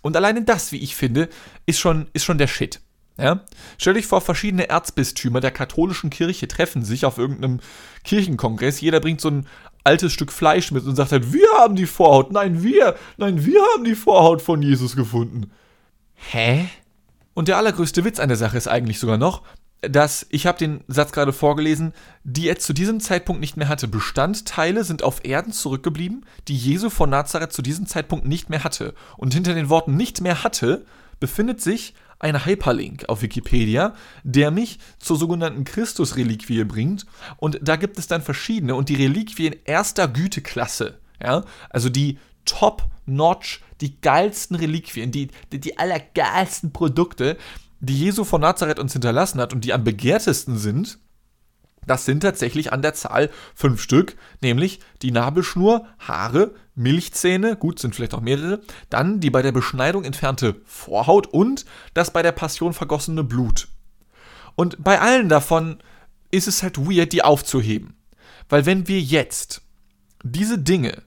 [0.00, 1.28] Und alleine das, wie ich finde,
[1.66, 2.80] ist schon, ist schon der Shit.
[3.18, 3.44] Ja?
[3.78, 7.60] Stell dich vor, verschiedene Erzbistümer der katholischen Kirche treffen sich auf irgendeinem
[8.04, 8.80] Kirchenkongress.
[8.80, 9.46] Jeder bringt so ein
[9.84, 12.32] altes Stück Fleisch mit und sagt halt, wir haben die Vorhaut.
[12.32, 12.96] Nein, wir.
[13.16, 15.50] Nein, wir haben die Vorhaut von Jesus gefunden.
[16.14, 16.68] Hä?
[17.34, 19.42] Und der allergrößte Witz an der Sache ist eigentlich sogar noch,
[19.80, 21.92] dass, ich habe den Satz gerade vorgelesen,
[22.22, 23.88] die er zu diesem Zeitpunkt nicht mehr hatte.
[23.88, 28.94] Bestandteile sind auf Erden zurückgeblieben, die Jesu von Nazareth zu diesem Zeitpunkt nicht mehr hatte.
[29.16, 30.84] Und hinter den Worten nicht mehr hatte
[31.18, 37.04] befindet sich ein Hyperlink auf Wikipedia, der mich zur sogenannten Christus-Reliquie bringt.
[37.36, 43.60] Und da gibt es dann verschiedene und die Reliquien erster Güteklasse, ja, also die Top-Notch,
[43.80, 47.36] die geilsten Reliquien, die, die, die allergeilsten Produkte,
[47.80, 50.98] die Jesu von Nazareth uns hinterlassen hat und die am begehrtesten sind,
[51.86, 57.94] das sind tatsächlich an der Zahl fünf Stück, nämlich die Nabelschnur, Haare, Milchzähne, gut, sind
[57.94, 62.72] vielleicht auch mehrere, dann die bei der Beschneidung entfernte Vorhaut und das bei der Passion
[62.72, 63.68] vergossene Blut.
[64.54, 65.78] Und bei allen davon
[66.30, 67.94] ist es halt weird, die aufzuheben.
[68.48, 69.62] Weil wenn wir jetzt
[70.22, 71.02] diese Dinge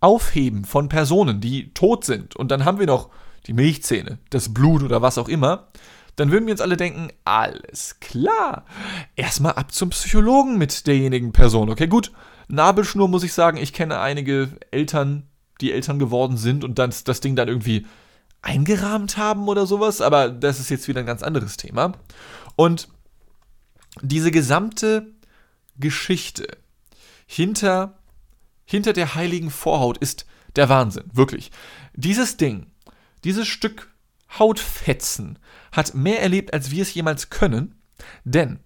[0.00, 3.10] aufheben von Personen, die tot sind, und dann haben wir noch
[3.46, 5.68] die Milchzähne, das Blut oder was auch immer,
[6.16, 8.64] dann würden wir uns alle denken, alles klar.
[9.14, 11.70] Erstmal ab zum Psychologen mit derjenigen Person.
[11.70, 12.12] Okay, gut.
[12.48, 15.28] Nabelschnur muss ich sagen, ich kenne einige Eltern,
[15.60, 17.86] die Eltern geworden sind und dann das Ding dann irgendwie
[18.42, 21.92] eingerahmt haben oder sowas, aber das ist jetzt wieder ein ganz anderes Thema.
[22.54, 22.88] Und
[24.02, 25.12] diese gesamte
[25.78, 26.46] Geschichte
[27.26, 27.98] hinter,
[28.64, 31.50] hinter der heiligen Vorhaut ist der Wahnsinn, wirklich.
[31.94, 32.66] Dieses Ding,
[33.24, 33.90] dieses Stück
[34.38, 35.38] Hautfetzen
[35.72, 37.74] hat mehr erlebt, als wir es jemals können,
[38.24, 38.60] denn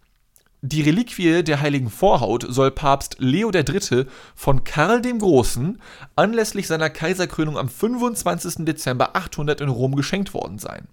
[0.63, 4.07] die Reliquie der heiligen Vorhaut soll Papst Leo III.
[4.35, 5.81] von Karl dem Großen
[6.17, 8.67] anlässlich seiner Kaiserkrönung am 25.
[8.67, 10.89] Dezember 800 in Rom geschenkt worden sein.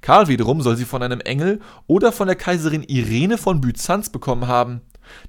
[0.00, 4.48] Karl wiederum soll sie von einem Engel oder von der Kaiserin Irene von Byzanz bekommen
[4.48, 4.80] haben.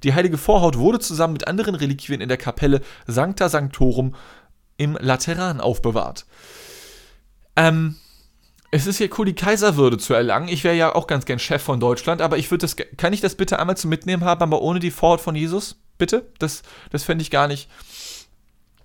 [0.04, 4.16] Die heilige Vorhaut wurde zusammen mit anderen Reliquien in der Kapelle Sancta Sanctorum
[4.78, 6.26] im Lateran aufbewahrt.
[7.56, 7.96] Ähm,
[8.71, 10.49] es ist ja cool, die Kaiserwürde zu erlangen.
[10.49, 12.75] Ich wäre ja auch ganz gern Chef von Deutschland, aber ich würde das.
[12.75, 15.77] Kann ich das bitte einmal zum Mitnehmen haben, aber ohne die Vorhaut von Jesus?
[15.97, 16.32] Bitte?
[16.39, 17.69] Das, das fände ich gar nicht.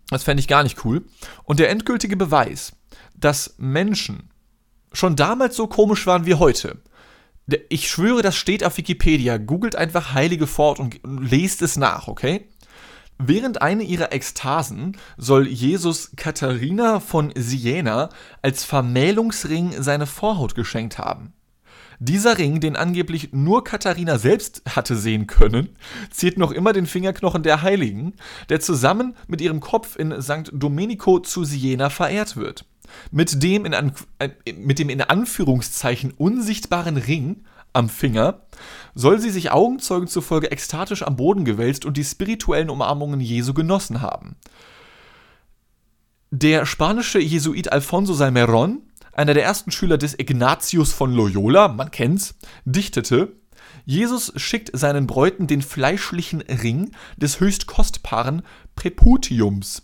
[0.08, 1.04] Das fände ich gar nicht cool.
[1.44, 2.72] Und der endgültige Beweis,
[3.14, 4.30] dass Menschen
[4.92, 6.78] schon damals so komisch waren wie heute.
[7.68, 9.36] Ich schwöre, das steht auf Wikipedia.
[9.38, 12.48] Googelt einfach heilige Vorhaut und lest es nach, okay?
[13.18, 18.08] Während einer ihrer Ekstasen soll Jesus Katharina von Siena
[18.42, 21.32] als Vermählungsring seine Vorhaut geschenkt haben.
[22.04, 25.68] Dieser Ring, den angeblich nur Katharina selbst hatte sehen können,
[26.10, 28.14] ziert noch immer den Fingerknochen der Heiligen,
[28.48, 30.50] der zusammen mit ihrem Kopf in St.
[30.52, 32.64] Domenico zu Siena verehrt wird.
[33.12, 38.42] Mit dem in, An äh, mit dem in Anführungszeichen unsichtbaren Ring am Finger,
[38.94, 44.00] soll sie sich Augenzeugen zufolge ekstatisch am Boden gewälzt und die spirituellen Umarmungen Jesu genossen
[44.00, 44.36] haben.
[46.30, 48.82] Der spanische Jesuit Alfonso Salmeron,
[49.12, 53.36] einer der ersten Schüler des Ignatius von Loyola, man kennt's, dichtete,
[53.84, 58.42] Jesus schickt seinen Bräuten den fleischlichen Ring des höchst kostbaren
[58.76, 59.82] Präputiums.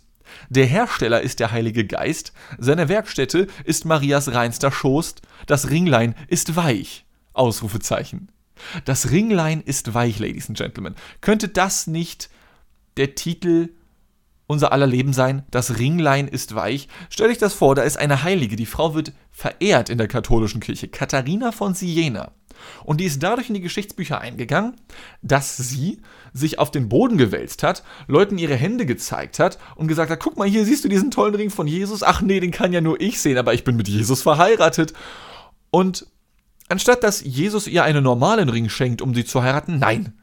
[0.49, 5.15] Der Hersteller ist der Heilige Geist, seine Werkstätte ist Marias reinster Schoß,
[5.47, 7.05] das Ringlein ist weich.
[7.39, 8.29] Ausrufezeichen.
[8.85, 10.95] Das Ringlein ist weich, Ladies and Gentlemen.
[11.21, 12.29] Könnte das nicht
[12.97, 13.69] der Titel
[14.47, 15.43] unser aller Leben sein.
[15.51, 16.87] Das Ringlein ist weich.
[17.09, 20.59] Stell dich das vor, da ist eine Heilige, die Frau wird verehrt in der katholischen
[20.59, 22.31] Kirche, Katharina von Siena.
[22.83, 24.75] Und die ist dadurch in die Geschichtsbücher eingegangen,
[25.21, 26.01] dass sie
[26.33, 30.35] sich auf den Boden gewälzt hat, Leuten ihre Hände gezeigt hat und gesagt hat, guck
[30.35, 32.03] mal, hier siehst du diesen tollen Ring von Jesus.
[32.03, 34.93] Ach nee, den kann ja nur ich sehen, aber ich bin mit Jesus verheiratet.
[35.69, 36.07] Und
[36.69, 40.13] anstatt dass Jesus ihr einen normalen Ring schenkt, um sie zu heiraten, nein.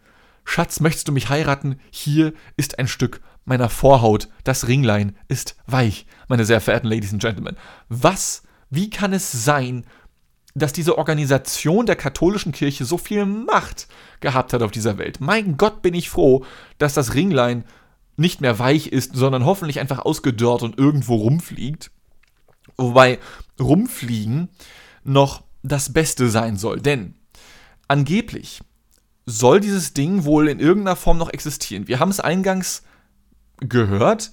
[0.44, 1.80] Schatz, möchtest du mich heiraten?
[1.90, 4.28] Hier ist ein Stück meiner Vorhaut.
[4.44, 7.56] Das Ringlein ist weich, meine sehr verehrten Ladies and Gentlemen.
[7.88, 9.84] Was, wie kann es sein,
[10.56, 13.88] dass diese Organisation der katholischen Kirche so viel Macht
[14.20, 15.20] gehabt hat auf dieser Welt.
[15.20, 16.46] Mein Gott, bin ich froh,
[16.78, 17.64] dass das Ringlein
[18.16, 21.90] nicht mehr weich ist, sondern hoffentlich einfach ausgedörrt und irgendwo rumfliegt.
[22.78, 23.18] Wobei
[23.60, 24.48] rumfliegen
[25.04, 27.14] noch das Beste sein soll, denn
[27.88, 28.60] angeblich
[29.26, 31.88] soll dieses Ding wohl in irgendeiner Form noch existieren.
[31.88, 32.82] Wir haben es eingangs
[33.60, 34.30] gehört,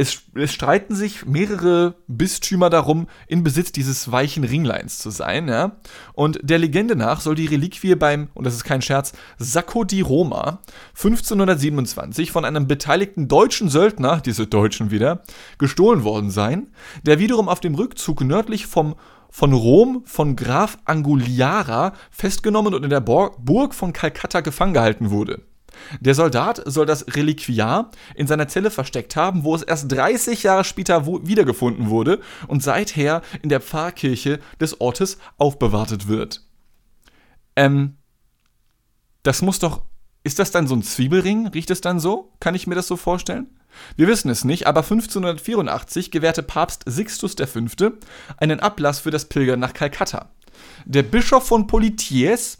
[0.00, 5.72] es, es, streiten sich mehrere Bistümer darum, in Besitz dieses weichen Ringleins zu sein, ja.
[6.12, 10.00] Und der Legende nach soll die Reliquie beim, und das ist kein Scherz, Sacco di
[10.00, 10.60] Roma
[10.94, 15.24] 1527 von einem beteiligten deutschen Söldner, diese Deutschen wieder,
[15.58, 16.68] gestohlen worden sein,
[17.02, 18.94] der wiederum auf dem Rückzug nördlich vom
[19.30, 25.42] von Rom von Graf Anguliara festgenommen und in der Burg von Kalkutta gefangen gehalten wurde.
[26.00, 30.64] Der Soldat soll das Reliquiar in seiner Zelle versteckt haben, wo es erst 30 Jahre
[30.64, 36.44] später wiedergefunden wurde und seither in der Pfarrkirche des Ortes aufbewartet wird.
[37.56, 37.96] Ähm,
[39.22, 39.82] das muss doch.
[40.24, 41.46] Ist das dann so ein Zwiebelring?
[41.48, 42.32] Riecht es dann so?
[42.40, 43.57] Kann ich mir das so vorstellen?
[43.96, 47.90] Wir wissen es nicht, aber 1584 gewährte Papst Sixtus V.
[48.36, 50.30] einen Ablass für das Pilgern nach Kalkutta.
[50.84, 52.58] Der Bischof von Poitiers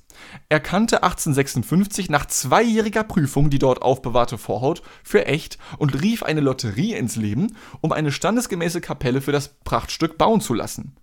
[0.49, 6.95] erkannte 1856 nach zweijähriger Prüfung die dort aufbewahrte Vorhaut für echt und rief eine Lotterie
[6.95, 10.97] ins Leben, um eine standesgemäße Kapelle für das Prachtstück bauen zu lassen.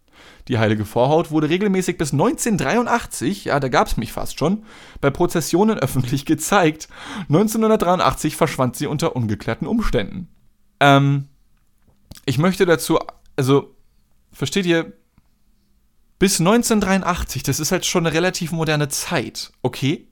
[0.47, 4.63] Die heilige Vorhaut wurde regelmäßig bis 1983, ja, da gab es mich fast schon,
[5.01, 6.87] bei Prozessionen öffentlich gezeigt.
[7.29, 10.27] 1983 verschwand sie unter ungeklärten Umständen.
[10.79, 11.27] Ähm,
[12.25, 12.99] ich möchte dazu,
[13.35, 13.75] also,
[14.31, 14.93] versteht ihr,
[16.19, 20.07] bis 1983, das ist halt schon eine relativ moderne Zeit, okay?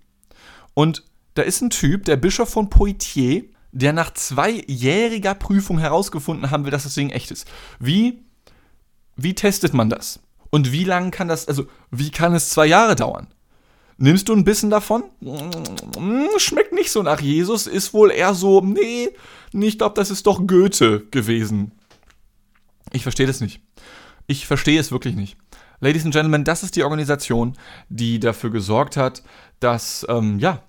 [0.74, 1.04] Und
[1.36, 6.72] da ist ein Typ, der Bischof von Poitiers, der nach zweijähriger Prüfung herausgefunden haben will,
[6.72, 7.48] dass das Ding echt ist.
[7.80, 8.24] Wie,
[9.16, 10.20] wie testet man das?
[10.50, 13.28] Und wie lange kann das, also wie kann es zwei Jahre dauern?
[13.98, 15.04] Nimmst du ein bisschen davon?
[15.22, 19.10] Hm, schmeckt nicht so nach Jesus, ist wohl eher so, nee,
[19.54, 21.72] ich glaube, das ist doch Goethe gewesen.
[22.92, 23.62] Ich verstehe das nicht.
[24.28, 25.38] Ich verstehe es wirklich nicht.
[25.80, 27.58] Ladies and Gentlemen, das ist die Organisation,
[27.90, 29.24] die dafür gesorgt hat,
[29.60, 30.64] dass ähm, ja,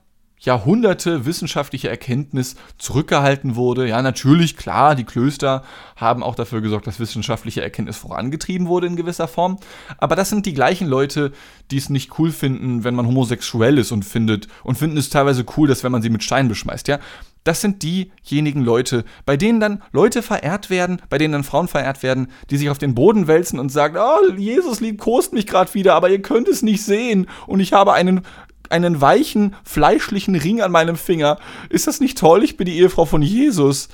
[0.45, 3.89] Jahrhunderte wissenschaftliche Erkenntnis zurückgehalten wurde.
[3.89, 5.65] Ja, natürlich, klar, die Klöster
[5.97, 9.59] haben auch dafür gesorgt, dass wissenschaftliche Erkenntnis vorangetrieben wurde in gewisser Form.
[9.99, 11.33] Aber das sind die gleichen Leute,
[11.71, 15.45] die es nicht cool finden, wenn man homosexuell ist und findet und finden es teilweise
[15.57, 16.89] cool, dass wenn man sie mit Steinen beschmeißt.
[16.89, 16.99] Ja,
[17.45, 22.03] das sind diejenigen Leute, bei denen dann Leute verehrt werden, bei denen dann Frauen verehrt
[22.03, 25.95] werden, die sich auf den Boden wälzen und sagen, oh, Jesus liebkost mich gerade wieder,
[25.95, 28.23] aber ihr könnt es nicht sehen und ich habe einen
[28.71, 31.39] einen weichen, fleischlichen Ring an meinem Finger.
[31.69, 32.45] Ist das nicht toll?
[32.45, 33.89] Ich bin die Ehefrau von Jesus.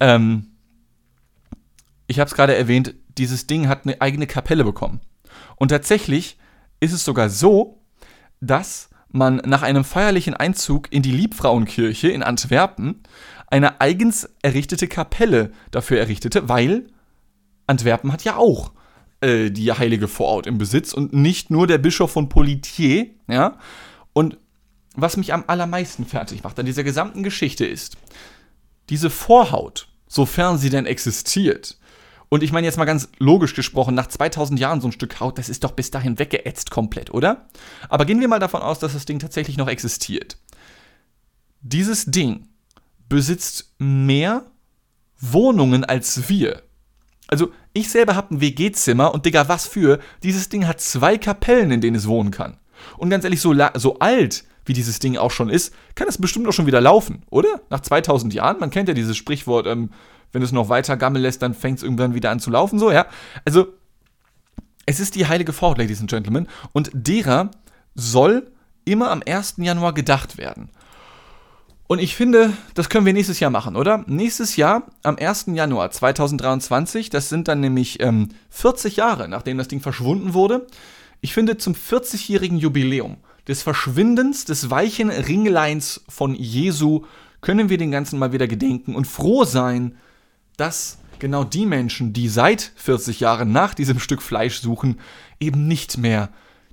[0.00, 0.48] Ähm,
[2.06, 5.00] ich habe es gerade erwähnt, dieses Ding hat eine eigene Kapelle bekommen.
[5.56, 6.38] Und tatsächlich
[6.80, 7.82] ist es sogar so,
[8.40, 13.02] dass man nach einem feierlichen Einzug in die Liebfrauenkirche in Antwerpen
[13.48, 16.86] eine eigens errichtete Kapelle dafür errichtete, weil
[17.66, 18.72] Antwerpen hat ja auch
[19.20, 23.58] äh, die heilige Vorort im Besitz und nicht nur der Bischof von Politier, ja.
[24.12, 24.38] Und
[24.94, 27.96] was mich am allermeisten fertig macht an dieser gesamten Geschichte ist,
[28.90, 31.78] diese Vorhaut, sofern sie denn existiert,
[32.32, 35.36] und ich meine jetzt mal ganz logisch gesprochen, nach 2000 Jahren so ein Stück Haut,
[35.36, 37.46] das ist doch bis dahin weggeätzt komplett, oder?
[37.90, 40.38] Aber gehen wir mal davon aus, dass das Ding tatsächlich noch existiert.
[41.60, 42.48] Dieses Ding
[43.10, 44.46] besitzt mehr
[45.20, 46.62] Wohnungen als wir.
[47.28, 49.98] Also ich selber habe ein WG-Zimmer und Digga, was für?
[50.22, 52.56] Dieses Ding hat zwei Kapellen, in denen es wohnen kann.
[52.98, 56.46] Und ganz ehrlich, so, so alt wie dieses Ding auch schon ist, kann es bestimmt
[56.46, 57.60] auch schon wieder laufen, oder?
[57.70, 59.90] Nach 2000 Jahren, man kennt ja dieses Sprichwort, ähm,
[60.32, 62.90] wenn es noch weiter gammeln lässt, dann fängt es irgendwann wieder an zu laufen, so,
[62.90, 63.06] ja.
[63.44, 63.66] Also,
[64.86, 67.50] es ist die heilige Fort, Ladies and Gentlemen, und derer
[67.94, 68.50] soll
[68.84, 69.54] immer am 1.
[69.58, 70.70] Januar gedacht werden.
[71.86, 74.04] Und ich finde, das können wir nächstes Jahr machen, oder?
[74.06, 75.46] Nächstes Jahr, am 1.
[75.48, 80.66] Januar 2023, das sind dann nämlich ähm, 40 Jahre, nachdem das Ding verschwunden wurde.
[81.24, 87.04] Ich finde, zum 40-jährigen Jubiläum des Verschwindens des weichen Ringleins von Jesu
[87.40, 89.96] können wir den Ganzen mal wieder gedenken und froh sein,
[90.56, 94.98] dass genau die Menschen, die seit 40 Jahren nach diesem Stück Fleisch suchen,
[95.38, 96.28] eben nicht mehr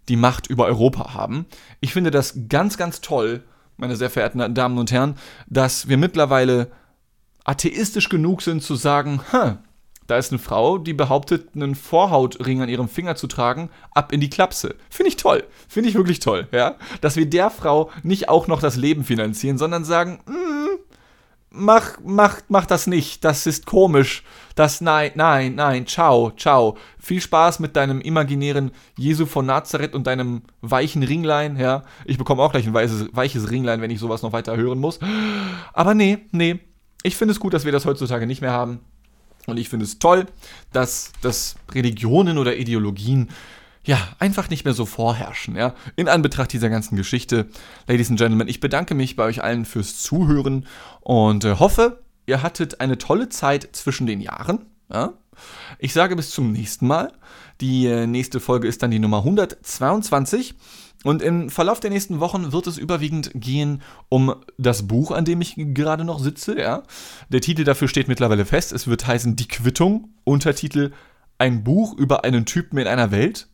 [0.10, 1.46] die Macht über Europa haben.
[1.80, 3.44] Ich finde das ganz, ganz toll,
[3.78, 5.16] meine sehr verehrten Damen und Herren,
[5.48, 6.72] dass wir mittlerweile
[7.44, 9.22] atheistisch genug sind zu sagen,
[10.10, 14.20] da ist eine Frau, die behauptet, einen Vorhautring an ihrem Finger zu tragen, ab in
[14.20, 14.76] die Klapse.
[14.90, 15.44] Finde ich toll.
[15.68, 16.78] Finde ich wirklich toll, ja.
[17.02, 20.80] Dass wir der Frau nicht auch noch das Leben finanzieren, sondern sagen, mm,
[21.52, 23.24] mach, mach, mach das nicht.
[23.24, 24.24] Das ist komisch.
[24.56, 26.76] Das, nein, nein, nein, ciao, ciao.
[26.98, 31.84] Viel Spaß mit deinem imaginären Jesu von Nazareth und deinem weichen Ringlein, ja.
[32.06, 35.00] Ich bekomme auch gleich ein weiches, weiches Ringlein, wenn ich sowas noch weiter hören muss.
[35.74, 36.60] Aber nee, nee.
[37.04, 38.80] Ich finde es gut, dass wir das heutzutage nicht mehr haben.
[39.48, 40.28] Und ich finde es toll,
[40.74, 43.30] dass, dass Religionen oder Ideologien
[43.84, 45.74] ja, einfach nicht mehr so vorherrschen, ja.
[45.96, 47.48] In Anbetracht dieser ganzen Geschichte,
[47.88, 50.68] Ladies and Gentlemen, ich bedanke mich bei euch allen fürs Zuhören
[51.02, 55.14] und äh, hoffe, ihr hattet eine tolle Zeit zwischen den Jahren, ja.
[55.80, 57.14] Ich sage bis zum nächsten Mal.
[57.62, 60.56] Die äh, nächste Folge ist dann die Nummer 122.
[61.04, 65.40] Und im Verlauf der nächsten Wochen wird es überwiegend gehen um das Buch, an dem
[65.40, 66.60] ich gerade noch sitze.
[66.60, 66.84] Ja.
[67.30, 68.74] Der Titel dafür steht mittlerweile fest.
[68.74, 70.10] Es wird heißen Die Quittung.
[70.26, 70.92] Untertitel
[71.38, 73.48] Ein Buch über einen Typen in einer Welt.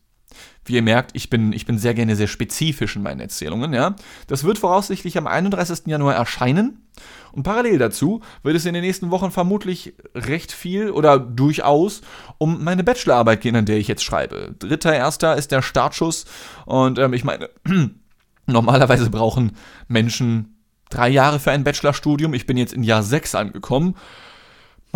[0.64, 3.72] Wie ihr merkt, ich bin, ich bin sehr gerne sehr spezifisch in meinen Erzählungen.
[3.72, 3.94] Ja.
[4.26, 5.86] Das wird voraussichtlich am 31.
[5.86, 6.82] Januar erscheinen.
[7.32, 12.00] Und parallel dazu wird es in den nächsten Wochen vermutlich recht viel oder durchaus
[12.38, 14.54] um meine Bachelorarbeit gehen, an der ich jetzt schreibe.
[14.58, 16.24] Dritter, erster ist der Startschuss.
[16.64, 17.50] Und ähm, ich meine,
[18.46, 19.52] normalerweise brauchen
[19.86, 20.56] Menschen
[20.88, 22.34] drei Jahre für ein Bachelorstudium.
[22.34, 23.94] Ich bin jetzt in Jahr sechs angekommen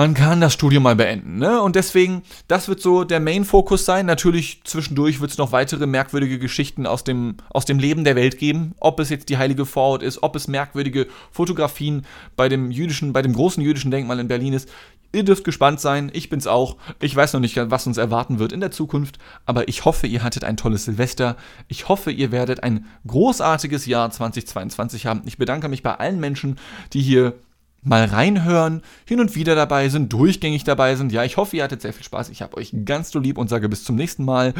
[0.00, 1.36] man kann das Studium mal beenden.
[1.36, 1.60] Ne?
[1.60, 4.06] Und deswegen, das wird so der Main-Fokus sein.
[4.06, 8.38] Natürlich zwischendurch wird es noch weitere merkwürdige Geschichten aus dem, aus dem Leben der Welt
[8.38, 8.74] geben.
[8.80, 13.20] Ob es jetzt die heilige Vorhaut ist, ob es merkwürdige Fotografien bei dem jüdischen, bei
[13.20, 14.70] dem großen jüdischen Denkmal in Berlin ist.
[15.12, 16.78] Ihr dürft gespannt sein, ich bin's auch.
[16.98, 20.22] Ich weiß noch nicht, was uns erwarten wird in der Zukunft, aber ich hoffe, ihr
[20.22, 21.36] hattet ein tolles Silvester.
[21.68, 25.20] Ich hoffe, ihr werdet ein großartiges Jahr 2022 haben.
[25.26, 26.58] Ich bedanke mich bei allen Menschen,
[26.94, 27.34] die hier
[27.82, 31.12] mal reinhören, hin und wieder dabei sind, durchgängig dabei sind.
[31.12, 32.28] Ja, ich hoffe, ihr hattet sehr viel Spaß.
[32.30, 34.54] Ich habe euch ganz so lieb und sage bis zum nächsten Mal.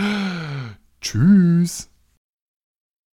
[1.01, 1.90] Tschüss.